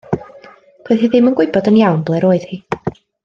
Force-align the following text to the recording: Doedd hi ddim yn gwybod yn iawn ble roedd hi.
Doedd 0.87 1.03
hi 1.03 1.09
ddim 1.15 1.29
yn 1.31 1.37
gwybod 1.41 1.69
yn 1.73 1.77
iawn 1.83 2.03
ble 2.09 2.23
roedd 2.25 2.49
hi. 2.55 2.61